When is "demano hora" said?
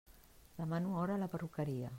0.61-1.13